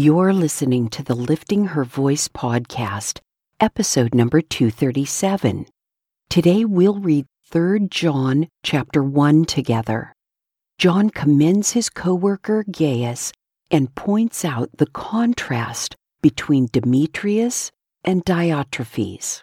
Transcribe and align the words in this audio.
You're 0.00 0.32
listening 0.32 0.90
to 0.90 1.02
the 1.02 1.16
Lifting 1.16 1.64
Her 1.64 1.82
Voice 1.82 2.28
podcast, 2.28 3.18
episode 3.58 4.14
number 4.14 4.40
237. 4.40 5.66
Today 6.30 6.64
we'll 6.64 7.00
read 7.00 7.26
3 7.50 7.88
John 7.88 8.46
chapter 8.62 9.02
1 9.02 9.46
together. 9.46 10.12
John 10.78 11.10
commends 11.10 11.72
his 11.72 11.90
co-worker 11.90 12.64
Gaius 12.70 13.32
and 13.72 13.92
points 13.96 14.44
out 14.44 14.70
the 14.78 14.86
contrast 14.86 15.96
between 16.22 16.68
Demetrius 16.70 17.72
and 18.04 18.24
Diotrephes. 18.24 19.42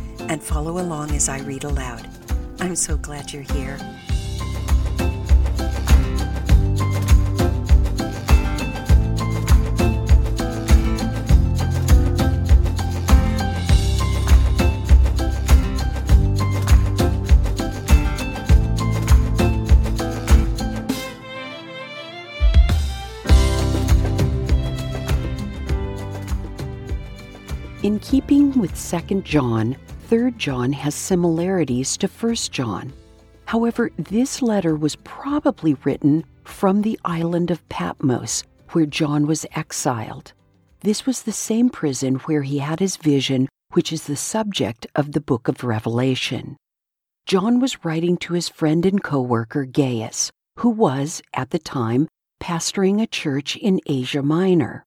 and 0.31 0.41
follow 0.41 0.79
along 0.79 1.11
as 1.11 1.27
I 1.27 1.39
read 1.39 1.65
aloud. 1.65 2.07
I'm 2.61 2.77
so 2.77 2.95
glad 2.95 3.33
you're 3.33 3.43
here. 3.43 3.77
In 27.83 27.99
keeping 27.99 28.57
with 28.57 28.71
2 28.79 29.23
John, 29.23 29.75
3 30.11 30.31
John 30.31 30.73
has 30.73 30.93
similarities 30.93 31.95
to 31.95 32.05
1st 32.05 32.51
John. 32.51 32.91
However, 33.45 33.91
this 33.97 34.41
letter 34.41 34.75
was 34.75 34.97
probably 35.05 35.75
written 35.85 36.25
from 36.43 36.81
the 36.81 36.99
island 37.05 37.49
of 37.49 37.65
Patmos, 37.69 38.43
where 38.71 38.85
John 38.85 39.25
was 39.25 39.45
exiled. 39.55 40.33
This 40.81 41.05
was 41.05 41.21
the 41.21 41.31
same 41.31 41.69
prison 41.69 42.15
where 42.25 42.41
he 42.41 42.57
had 42.57 42.81
his 42.81 42.97
vision, 42.97 43.47
which 43.71 43.93
is 43.93 44.03
the 44.03 44.17
subject 44.17 44.85
of 44.95 45.13
the 45.13 45.21
book 45.21 45.47
of 45.47 45.63
Revelation. 45.63 46.57
John 47.25 47.61
was 47.61 47.85
writing 47.85 48.17
to 48.17 48.33
his 48.33 48.49
friend 48.49 48.85
and 48.85 49.01
co 49.01 49.21
worker 49.21 49.63
Gaius, 49.63 50.29
who 50.57 50.71
was, 50.71 51.21
at 51.33 51.51
the 51.51 51.59
time, 51.59 52.09
pastoring 52.41 53.01
a 53.01 53.07
church 53.07 53.55
in 53.55 53.79
Asia 53.87 54.21
Minor. 54.21 54.83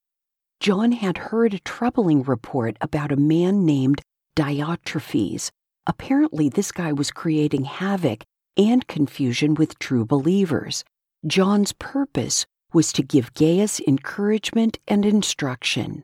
John 0.59 0.91
had 0.91 1.17
heard 1.17 1.55
a 1.55 1.59
troubling 1.59 2.21
report 2.21 2.77
about 2.79 3.11
a 3.11 3.15
man 3.15 3.65
named 3.65 4.03
Diotrephes. 4.35 5.49
Apparently, 5.87 6.49
this 6.49 6.71
guy 6.71 6.91
was 6.91 7.11
creating 7.11 7.63
havoc 7.63 8.23
and 8.57 8.87
confusion 8.87 9.53
with 9.53 9.79
true 9.79 10.05
believers. 10.05 10.83
John's 11.25 11.73
purpose 11.73 12.45
was 12.73 12.91
to 12.93 13.03
give 13.03 13.33
Gaius 13.33 13.79
encouragement 13.87 14.77
and 14.87 15.05
instruction. 15.05 16.03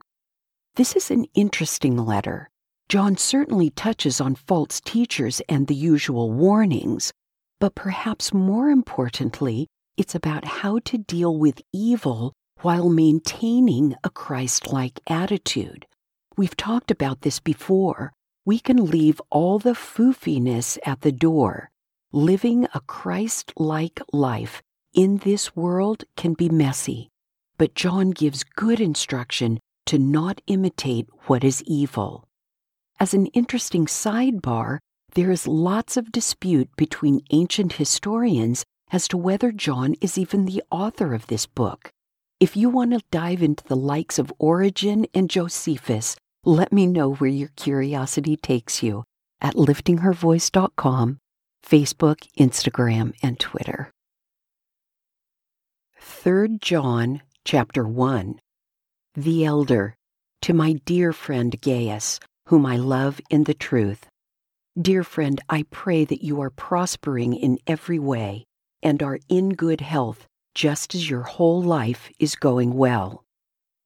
This 0.75 0.95
is 0.95 1.11
an 1.11 1.25
interesting 1.33 1.97
letter. 1.97 2.49
John 2.87 3.17
certainly 3.17 3.69
touches 3.69 4.21
on 4.21 4.35
false 4.35 4.79
teachers 4.81 5.41
and 5.49 5.67
the 5.67 5.75
usual 5.75 6.31
warnings, 6.31 7.11
but 7.59 7.75
perhaps 7.75 8.33
more 8.33 8.69
importantly, 8.69 9.67
it's 9.97 10.15
about 10.15 10.45
how 10.45 10.79
to 10.85 10.97
deal 10.97 11.37
with 11.37 11.61
evil 11.73 12.33
while 12.61 12.89
maintaining 12.89 13.95
a 14.03 14.09
Christ 14.09 14.71
like 14.71 14.99
attitude. 15.07 15.85
We've 16.37 16.55
talked 16.55 16.91
about 16.91 17.21
this 17.21 17.39
before. 17.39 18.13
We 18.43 18.57
can 18.57 18.85
leave 18.85 19.21
all 19.29 19.59
the 19.59 19.75
foofiness 19.75 20.79
at 20.83 21.01
the 21.01 21.11
door. 21.11 21.69
Living 22.11 22.67
a 22.73 22.79
Christ 22.81 23.53
like 23.55 24.01
life 24.11 24.63
in 24.95 25.17
this 25.17 25.55
world 25.55 26.05
can 26.17 26.33
be 26.33 26.49
messy, 26.49 27.09
but 27.59 27.75
John 27.75 28.09
gives 28.09 28.43
good 28.43 28.79
instruction 28.79 29.59
to 29.85 29.99
not 29.99 30.41
imitate 30.47 31.07
what 31.27 31.43
is 31.43 31.61
evil. 31.67 32.27
As 32.99 33.13
an 33.13 33.27
interesting 33.27 33.85
sidebar, 33.85 34.79
there 35.13 35.29
is 35.29 35.47
lots 35.47 35.95
of 35.95 36.11
dispute 36.11 36.69
between 36.75 37.21
ancient 37.29 37.73
historians 37.73 38.65
as 38.91 39.07
to 39.09 39.17
whether 39.17 39.51
John 39.51 39.93
is 40.01 40.17
even 40.17 40.45
the 40.45 40.63
author 40.71 41.13
of 41.13 41.27
this 41.27 41.45
book. 41.45 41.91
If 42.39 42.57
you 42.57 42.69
want 42.69 42.91
to 42.91 43.01
dive 43.11 43.43
into 43.43 43.63
the 43.65 43.75
likes 43.75 44.17
of 44.17 44.33
Origen 44.39 45.05
and 45.13 45.29
Josephus, 45.29 46.15
let 46.43 46.73
me 46.73 46.87
know 46.87 47.13
where 47.13 47.29
your 47.29 47.51
curiosity 47.55 48.35
takes 48.35 48.81
you 48.81 49.03
at 49.39 49.55
liftinghervoice.com, 49.55 51.19
Facebook, 51.63 52.27
Instagram, 52.37 53.13
and 53.21 53.39
Twitter. 53.39 53.91
3 55.99 56.57
John 56.59 57.21
chapter 57.45 57.87
1 57.87 58.39
The 59.15 59.45
Elder, 59.45 59.95
to 60.41 60.53
my 60.53 60.73
dear 60.85 61.13
friend 61.13 61.59
Gaius, 61.61 62.19
whom 62.47 62.65
I 62.65 62.77
love 62.77 63.21
in 63.29 63.43
the 63.43 63.53
truth. 63.53 64.07
Dear 64.79 65.03
friend, 65.03 65.39
I 65.47 65.65
pray 65.69 66.05
that 66.05 66.23
you 66.23 66.41
are 66.41 66.49
prospering 66.49 67.33
in 67.33 67.59
every 67.67 67.99
way 67.99 68.45
and 68.81 69.03
are 69.03 69.19
in 69.29 69.49
good 69.49 69.81
health 69.81 70.25
just 70.55 70.95
as 70.95 71.09
your 71.09 71.21
whole 71.21 71.61
life 71.61 72.09
is 72.19 72.35
going 72.35 72.73
well. 72.73 73.23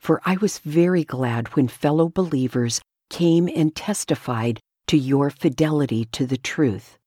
For 0.06 0.22
I 0.24 0.38
was 0.38 0.60
very 0.60 1.04
glad 1.04 1.48
when 1.56 1.68
fellow 1.68 2.10
believers 2.10 2.80
came 3.10 3.48
and 3.48 3.76
testified 3.76 4.60
to 4.86 4.98
your 4.98 5.32
fidelity 5.32 6.06
to 6.12 6.28
the 6.28 6.38
truth, 6.38 7.00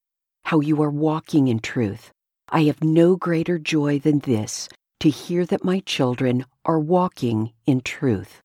how 0.47 0.59
you 0.59 0.83
are 0.83 0.91
walking 0.91 1.47
in 1.47 1.61
truth. 1.61 2.11
I 2.49 2.65
have 2.65 2.83
no 2.83 3.15
greater 3.15 3.57
joy 3.57 4.01
than 4.01 4.19
this 4.19 4.69
to 4.99 5.11
hear 5.11 5.47
that 5.47 5.63
my 5.63 5.79
children 5.79 6.45
are 6.65 6.81
walking 6.81 7.53
in 7.67 7.83
truth. 7.83 8.41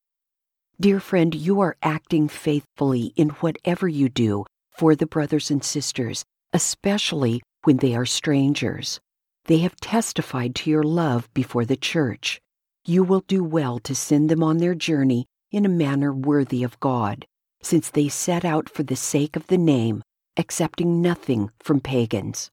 Dear 0.79 0.99
friend, 0.99 1.33
you 1.33 1.59
are 1.61 1.75
acting 1.81 2.27
faithfully 2.27 3.11
in 3.15 3.29
whatever 3.29 3.87
you 3.87 4.07
do 4.07 4.45
for 4.69 4.93
the 4.93 5.07
brothers 5.07 5.49
and 5.49 5.63
sisters, 5.63 6.23
especially 6.53 7.41
when 7.63 7.77
they 7.77 7.95
are 7.95 8.05
strangers. 8.05 8.99
They 9.45 9.57
have 9.65 9.77
testified 9.77 10.53
to 10.57 10.69
your 10.69 10.83
love 10.83 11.27
before 11.33 11.65
the 11.65 11.75
church. 11.75 12.39
You 12.85 13.03
will 13.03 13.23
do 13.27 13.43
well 13.43 13.79
to 13.79 13.95
send 13.95 14.29
them 14.29 14.43
on 14.43 14.57
their 14.57 14.75
journey 14.75 15.25
in 15.51 15.65
a 15.65 15.69
manner 15.69 16.13
worthy 16.13 16.63
of 16.63 16.79
God, 16.79 17.25
since 17.61 17.89
they 17.89 18.09
set 18.09 18.43
out 18.43 18.67
for 18.67 18.83
the 18.83 18.95
sake 18.95 19.35
of 19.35 19.47
the 19.47 19.57
name, 19.57 20.03
accepting 20.35 21.01
nothing 21.01 21.49
from 21.61 21.79
pagans. 21.79 22.49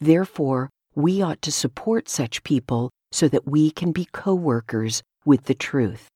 Therefore, 0.00 0.70
we 0.94 1.20
ought 1.20 1.42
to 1.42 1.50
support 1.50 2.08
such 2.08 2.44
people 2.44 2.90
so 3.10 3.26
that 3.28 3.48
we 3.48 3.70
can 3.70 3.90
be 3.90 4.06
co 4.12 4.34
workers 4.34 5.02
with 5.24 5.44
the 5.44 5.54
truth. 5.54 6.08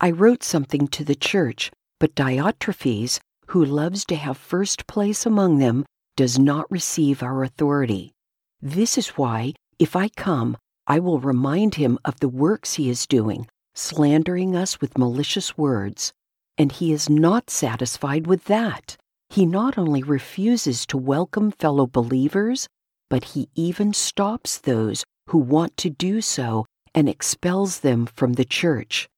I 0.00 0.12
wrote 0.12 0.44
something 0.44 0.86
to 0.88 1.04
the 1.04 1.16
church, 1.16 1.72
but 1.98 2.14
Diotrephes, 2.14 3.18
who 3.48 3.64
loves 3.64 4.04
to 4.04 4.16
have 4.16 4.36
first 4.36 4.86
place 4.86 5.26
among 5.26 5.58
them, 5.58 5.84
does 6.16 6.38
not 6.38 6.70
receive 6.70 7.22
our 7.22 7.42
authority. 7.42 8.12
This 8.60 8.96
is 8.98 9.08
why, 9.10 9.54
if 9.78 9.96
I 9.96 10.08
come, 10.10 10.56
I 10.88 10.98
will 10.98 11.20
remind 11.20 11.76
him 11.76 11.98
of 12.04 12.18
the 12.18 12.28
works 12.28 12.74
he 12.74 12.90
is 12.90 13.06
doing, 13.06 13.46
slandering 13.74 14.56
us 14.56 14.80
with 14.80 14.98
malicious 14.98 15.56
words. 15.56 16.12
And 16.56 16.72
he 16.72 16.92
is 16.92 17.08
not 17.08 17.50
satisfied 17.50 18.26
with 18.26 18.46
that. 18.46 18.96
He 19.30 19.46
not 19.46 19.78
only 19.78 20.02
refuses 20.02 20.84
to 20.86 20.96
welcome 20.96 21.52
fellow 21.52 21.86
believers, 21.86 22.66
but 23.08 23.22
he 23.22 23.48
even 23.54 23.92
stops 23.92 24.58
those 24.58 25.04
who 25.28 25.38
want 25.38 25.76
to 25.76 25.90
do 25.90 26.20
so 26.20 26.66
and 26.94 27.08
expels 27.08 27.80
them 27.80 28.06
from 28.06 28.32
the 28.32 28.44
church. 28.44 29.08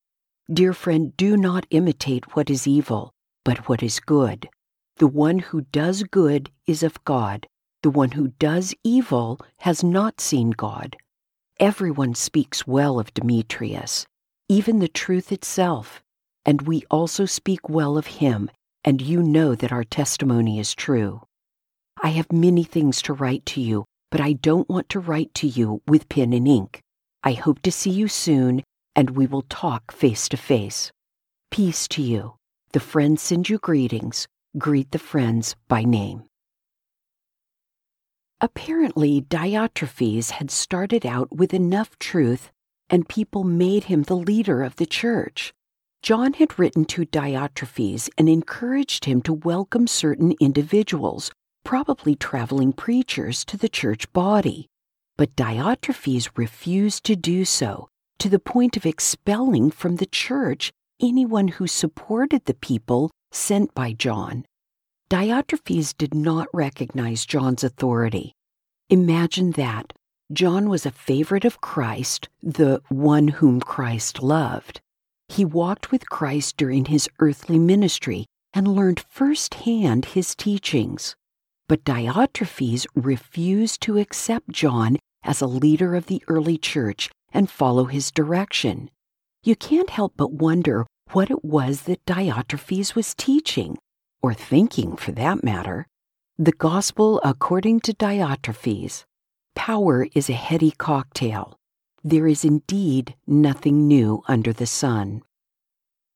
Dear 0.52 0.74
friend, 0.74 1.16
do 1.16 1.36
not 1.36 1.66
imitate 1.70 2.34
what 2.36 2.50
is 2.50 2.66
evil, 2.66 3.12
but 3.44 3.68
what 3.68 3.82
is 3.82 4.00
good. 4.00 4.50
The 4.96 5.06
one 5.06 5.38
who 5.38 5.62
does 5.62 6.02
good 6.02 6.50
is 6.66 6.82
of 6.82 7.02
God 7.04 7.46
the 7.82 7.90
one 7.90 8.10
who 8.10 8.28
does 8.38 8.74
evil 8.84 9.40
has 9.60 9.82
not 9.82 10.20
seen 10.20 10.50
God. 10.50 10.96
Everyone 11.60 12.14
speaks 12.14 12.66
well 12.66 12.98
of 12.98 13.12
Demetrius. 13.12 14.06
even 14.50 14.80
the 14.80 14.88
truth 14.88 15.30
itself. 15.30 16.02
And 16.44 16.62
we 16.62 16.82
also 16.90 17.24
speak 17.24 17.68
well 17.68 17.96
of 17.96 18.06
him, 18.06 18.50
and 18.82 19.00
you 19.00 19.22
know 19.22 19.54
that 19.54 19.70
our 19.70 19.84
testimony 19.84 20.58
is 20.58 20.74
true. 20.74 21.22
I 22.02 22.08
have 22.08 22.32
many 22.32 22.64
things 22.64 23.00
to 23.02 23.12
write 23.12 23.46
to 23.46 23.60
you, 23.60 23.84
but 24.10 24.20
I 24.20 24.32
don't 24.32 24.68
want 24.68 24.88
to 24.88 24.98
write 24.98 25.34
to 25.34 25.46
you 25.46 25.82
with 25.86 26.08
pen 26.08 26.32
and 26.32 26.48
ink. 26.48 26.80
I 27.22 27.34
hope 27.34 27.60
to 27.62 27.70
see 27.70 27.90
you 27.90 28.08
soon, 28.08 28.64
and 28.96 29.10
we 29.10 29.26
will 29.26 29.42
talk 29.42 29.92
face 29.92 30.28
to 30.30 30.36
face. 30.36 30.90
Peace 31.50 31.86
to 31.88 32.02
you. 32.02 32.34
The 32.72 32.80
friends 32.80 33.22
send 33.22 33.48
you 33.48 33.58
greetings. 33.58 34.26
Greet 34.58 34.90
the 34.90 34.98
friends 34.98 35.54
by 35.68 35.84
name. 35.84 36.24
Apparently, 38.40 39.20
Diotrephes 39.20 40.30
had 40.30 40.50
started 40.50 41.04
out 41.04 41.30
with 41.30 41.52
enough 41.52 41.98
truth, 41.98 42.50
and 42.88 43.08
people 43.08 43.44
made 43.44 43.84
him 43.84 44.02
the 44.02 44.16
leader 44.16 44.62
of 44.62 44.76
the 44.76 44.86
church. 44.86 45.52
John 46.02 46.32
had 46.32 46.58
written 46.58 46.86
to 46.86 47.04
Diotrephes 47.04 48.08
and 48.16 48.28
encouraged 48.28 49.04
him 49.04 49.20
to 49.22 49.34
welcome 49.34 49.86
certain 49.86 50.34
individuals, 50.40 51.30
probably 51.64 52.14
traveling 52.14 52.72
preachers, 52.72 53.44
to 53.44 53.58
the 53.58 53.68
church 53.68 54.10
body. 54.14 54.66
But 55.18 55.36
Diotrephes 55.36 56.30
refused 56.34 57.04
to 57.04 57.16
do 57.16 57.44
so, 57.44 57.88
to 58.18 58.30
the 58.30 58.38
point 58.38 58.78
of 58.78 58.86
expelling 58.86 59.70
from 59.70 59.96
the 59.96 60.06
church 60.06 60.72
anyone 61.02 61.48
who 61.48 61.66
supported 61.66 62.46
the 62.46 62.54
people 62.54 63.10
sent 63.30 63.74
by 63.74 63.92
John. 63.92 64.46
Diotrephes 65.10 65.92
did 65.98 66.14
not 66.14 66.46
recognize 66.52 67.26
John's 67.26 67.64
authority. 67.64 68.32
Imagine 68.90 69.50
that. 69.52 69.92
John 70.32 70.68
was 70.68 70.86
a 70.86 70.92
favorite 70.92 71.44
of 71.44 71.60
Christ, 71.60 72.28
the 72.40 72.80
one 72.90 73.26
whom 73.26 73.60
Christ 73.60 74.22
loved. 74.22 74.80
He 75.28 75.44
walked 75.44 75.90
with 75.90 76.08
Christ 76.08 76.56
during 76.56 76.84
his 76.84 77.08
earthly 77.18 77.58
ministry 77.58 78.26
and 78.54 78.68
learned 78.68 79.04
firsthand 79.10 80.04
his 80.04 80.36
teachings. 80.36 81.16
But 81.68 81.82
Diotrephes 81.82 82.86
refused 82.94 83.80
to 83.80 83.98
accept 83.98 84.50
John 84.50 84.96
as 85.24 85.40
a 85.40 85.48
leader 85.48 85.96
of 85.96 86.06
the 86.06 86.22
early 86.28 86.56
church 86.56 87.10
and 87.32 87.50
follow 87.50 87.86
his 87.86 88.12
direction. 88.12 88.88
You 89.42 89.56
can't 89.56 89.90
help 89.90 90.12
but 90.16 90.34
wonder 90.34 90.86
what 91.10 91.32
it 91.32 91.44
was 91.44 91.82
that 91.82 92.04
Diotrephes 92.06 92.94
was 92.94 93.12
teaching 93.16 93.76
or 94.22 94.34
thinking 94.34 94.96
for 94.96 95.12
that 95.12 95.42
matter. 95.44 95.86
The 96.38 96.52
Gospel 96.52 97.20
according 97.24 97.80
to 97.80 97.94
Diotrephes. 97.94 99.04
Power 99.54 100.06
is 100.14 100.30
a 100.30 100.34
heady 100.34 100.70
cocktail. 100.70 101.58
There 102.02 102.26
is 102.26 102.44
indeed 102.44 103.14
nothing 103.26 103.86
new 103.86 104.22
under 104.26 104.52
the 104.52 104.66
sun. 104.66 105.22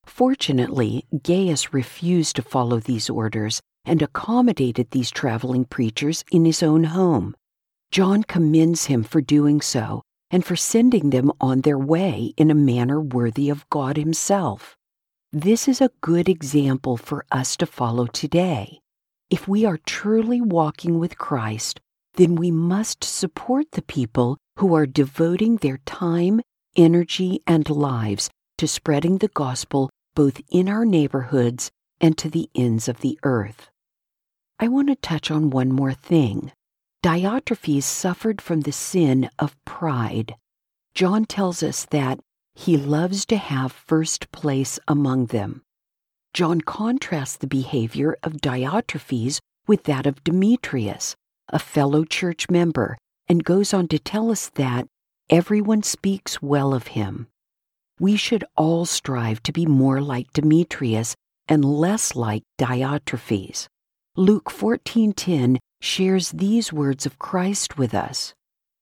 Fortunately, 0.07 1.05
Gaius 1.23 1.73
refused 1.75 2.37
to 2.37 2.43
follow 2.43 2.81
these 2.81 3.11
orders 3.11 3.61
and 3.85 4.01
accommodated 4.01 4.91
these 4.91 5.11
traveling 5.11 5.65
preachers 5.65 6.25
in 6.31 6.45
his 6.45 6.63
own 6.63 6.85
home. 6.85 7.35
John 7.91 8.23
commends 8.23 8.87
him 8.87 9.03
for 9.03 9.21
doing 9.21 9.61
so 9.61 10.03
and 10.31 10.45
for 10.45 10.57
sending 10.57 11.11
them 11.11 11.31
on 11.41 11.61
their 11.61 11.79
way 11.79 12.35
in 12.37 12.51
a 12.51 12.55
manner 12.55 13.01
worthy 13.01 13.51
of 13.51 13.69
God 13.71 13.97
Himself. 13.97 14.77
This 15.37 15.67
is 15.67 15.81
a 15.81 15.91
good 16.01 16.29
example 16.29 16.97
for 16.97 17.27
us 17.33 17.57
to 17.57 17.67
follow 17.67 18.07
today. 18.07 18.79
If 19.31 19.49
we 19.49 19.65
are 19.65 19.79
truly 19.79 20.41
walking 20.41 21.01
with 21.01 21.19
Christ, 21.19 21.81
then 22.13 22.37
we 22.37 22.53
must 22.53 23.03
support 23.03 23.73
the 23.73 23.83
people 23.83 24.39
who 24.61 24.77
are 24.77 24.87
devoting 24.87 25.57
their 25.57 25.79
time, 25.79 26.41
energy, 26.77 27.43
and 27.49 27.69
lives 27.69 28.31
to 28.59 28.69
spreading 28.69 29.19
the 29.19 29.27
gospel 29.27 29.91
both 30.15 30.41
in 30.53 30.69
our 30.69 30.85
neighborhoods 30.85 31.69
and 32.01 32.17
to 32.17 32.31
the 32.31 32.49
ends 32.55 32.87
of 32.87 33.01
the 33.01 33.19
earth. 33.25 33.71
I 34.61 34.69
want 34.69 34.87
to 34.87 34.95
touch 34.95 35.33
on 35.33 35.51
one 35.51 35.73
more 35.73 35.95
thing. 35.95 36.53
Diotrephes 37.03 37.83
suffered 37.83 38.41
from 38.41 38.61
the 38.61 38.71
sin 38.71 39.29
of 39.41 39.57
pride. 39.65 40.37
John 40.95 41.25
tells 41.25 41.61
us 41.65 41.87
that 41.87 42.21
he 42.55 42.77
loves 42.77 43.27
to 43.27 43.37
have 43.37 43.73
first 43.73 44.31
place 44.33 44.79
among 44.87 45.27
them. 45.27 45.63
John 46.33 46.61
contrasts 46.61 47.37
the 47.37 47.47
behavior 47.47 48.17
of 48.23 48.41
Diotrephes 48.41 49.39
with 49.67 49.85
that 49.85 50.07
of 50.07 50.25
Demetrius, 50.25 51.15
a 51.49 51.59
fellow 51.59 52.05
church 52.05 52.51
member, 52.51 52.97
and 53.29 53.45
goes 53.45 53.73
on 53.73 53.89
to 53.89 53.99
tell 53.99 54.31
us 54.31 54.51
that 54.51 54.87
everyone 55.31 55.83
speaks 55.83 56.43
well 56.43 56.75
of 56.75 56.89
him. 56.89 57.29
We 57.99 58.17
should 58.17 58.45
all 58.57 58.85
strive 58.85 59.43
to 59.45 59.53
be 59.53 59.67
more 59.67 60.01
like 60.01 60.33
Demetrius 60.33 61.15
and 61.47 61.65
less 61.65 62.17
like 62.17 62.43
Diotrephes. 62.59 63.69
Luke 64.17 64.51
14:10 64.51 65.59
shares 65.81 66.31
these 66.31 66.73
words 66.73 67.07
of 67.07 67.19
Christ 67.19 67.79
with 67.79 67.95
us. 67.95 68.35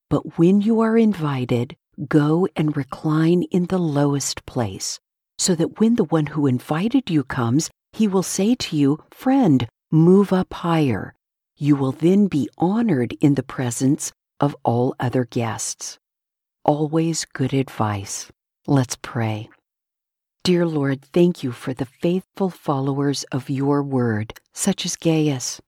But 0.09 0.39
when 0.39 0.61
you 0.61 0.81
are 0.81 0.97
invited, 0.97 1.77
Go 2.09 2.49
and 2.57 2.77
recline 2.77 3.43
in 3.45 3.67
the 3.67 3.79
lowest 3.79 4.45
place, 4.47 4.99
so 5.39 5.55
that 5.55 5.79
when 5.79 5.95
the 5.95 6.05
one 6.05 6.27
who 6.27 6.47
invited 6.47 7.11
you 7.11 7.23
comes, 7.23 7.71
he 7.93 8.09
will 8.09 8.23
say 8.23 8.55
to 8.55 8.77
you, 8.77 8.99
Friend, 9.11 9.69
move 9.91 10.33
up 10.33 10.53
higher. 10.53 11.15
You 11.57 11.77
will 11.77 11.93
then 11.93 12.27
be 12.27 12.49
honored 12.59 13.13
in 13.21 13.35
the 13.35 13.43
presence 13.43 14.11
of 14.41 14.57
all 14.65 14.97
other 14.99 15.25
guests. 15.25 15.99
Always 16.65 17.25
good 17.25 17.53
advice. 17.53 18.33
Let's 18.67 18.97
pray. 18.97 19.49
Dear 20.45 20.67
Lord, 20.67 21.03
thank 21.03 21.45
you 21.45 21.53
for 21.53 21.73
the 21.73 21.87
faithful 21.87 22.51
followers 22.51 23.23
of 23.31 23.49
your 23.49 23.83
word, 23.83 24.35
such 24.53 24.85
as 24.85 24.97
Gaius. 24.97 25.61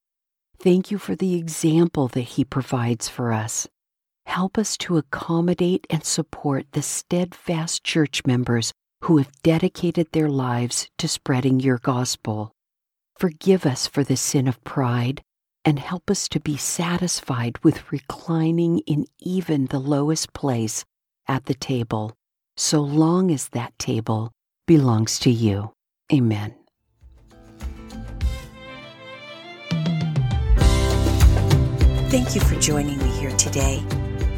Thank 0.59 0.91
you 0.91 0.99
for 0.99 1.15
the 1.15 1.37
example 1.37 2.09
that 2.09 2.23
he 2.23 2.45
provides 2.45 3.09
for 3.09 3.33
us. 3.33 3.69
Help 4.27 4.59
us 4.59 4.77
to 4.79 4.97
accommodate 4.97 5.87
and 5.91 6.05
support 6.05 6.67
the 6.73 6.83
steadfast 6.83 7.85
church 7.85 8.23
members 8.27 8.73
who 9.03 9.19
have 9.19 9.31
dedicated 9.43 10.09
their 10.13 10.29
lives 10.29 10.89
to 10.99 11.07
spreading 11.07 11.61
your 11.61 11.79
gospel. 11.79 12.53
Forgive 13.17 13.65
us 13.67 13.87
for 13.87 14.03
the 14.03 14.17
sin 14.17 14.49
of 14.49 14.63
pride 14.65 15.23
and 15.65 15.79
help 15.79 16.11
us 16.11 16.29
to 16.29 16.41
be 16.41 16.57
satisfied 16.57 17.59
with 17.63 17.93
reclining 17.93 18.81
in 18.81 19.07
even 19.21 19.67
the 19.67 19.79
lowest 19.79 20.33
place 20.33 20.85
at 21.29 21.47
the 21.47 21.55
table, 21.55 22.15
so 22.57 22.81
long 22.81 23.31
as 23.31 23.49
that 23.51 23.79
table 23.79 24.33
belongs 24.67 25.19
to 25.21 25.31
you. 25.31 25.73
Amen. 26.13 26.55
Thank 32.11 32.35
you 32.35 32.41
for 32.43 32.55
joining 32.61 32.99
me 32.99 33.09
here 33.19 33.37
today. 33.37 33.83